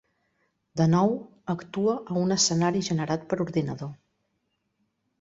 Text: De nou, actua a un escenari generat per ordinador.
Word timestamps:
De 0.81 0.87
nou, 0.93 1.13
actua 1.55 1.95
a 1.99 2.17
un 2.23 2.39
escenari 2.39 2.85
generat 2.91 3.31
per 3.31 3.41
ordinador. 3.49 3.97